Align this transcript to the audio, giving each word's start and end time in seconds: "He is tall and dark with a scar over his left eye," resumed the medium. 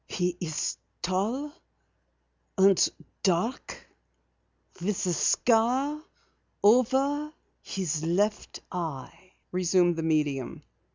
"He 0.07 0.35
is 0.39 0.79
tall 1.03 1.53
and 2.57 2.89
dark 3.21 3.85
with 4.81 5.05
a 5.05 5.13
scar 5.13 6.01
over 6.63 7.31
his 7.61 8.03
left 8.03 8.61
eye," 8.71 9.33
resumed 9.51 9.97
the 9.97 10.01
medium. 10.01 10.63